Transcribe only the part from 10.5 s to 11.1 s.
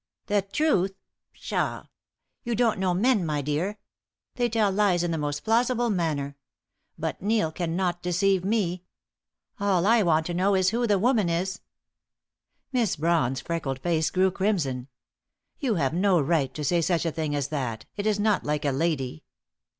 is who the